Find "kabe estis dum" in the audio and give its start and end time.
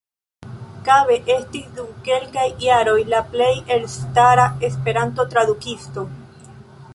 0.85-1.91